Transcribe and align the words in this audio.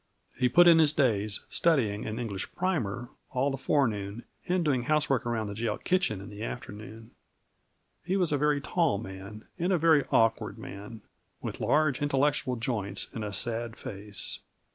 He 0.35 0.49
put 0.49 0.67
in 0.67 0.79
his 0.79 0.93
days 0.93 1.41
studying 1.47 2.07
an 2.07 2.17
English 2.17 2.51
primer 2.55 3.09
all 3.29 3.51
the 3.51 3.55
forenoon 3.59 4.23
and 4.47 4.65
doing 4.65 4.81
housework 4.85 5.27
around 5.27 5.45
the 5.45 5.53
jail 5.53 5.77
kitchen 5.77 6.21
in 6.21 6.29
the 6.31 6.41
afternoon. 6.41 7.11
He 8.03 8.17
was 8.17 8.31
a 8.31 8.37
very 8.39 8.61
tall 8.61 8.97
man 8.97 9.45
and 9.59 9.71
a 9.71 9.77
very 9.77 10.05
awkward 10.11 10.57
man, 10.57 11.01
with 11.39 11.59
large, 11.61 12.01
intellectual 12.01 12.55
joints 12.55 13.09
and 13.13 13.23
a 13.23 13.31
sad 13.31 13.75
face. 13.75 14.39